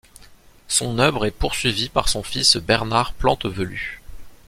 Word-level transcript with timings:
Son 0.67 0.97
œuvre 0.97 1.27
est 1.27 1.37
poursuivie 1.37 1.89
par 1.89 2.09
son 2.09 2.23
fils 2.23 2.57
Bernard 2.57 3.13
Plantevelue. 3.13 4.01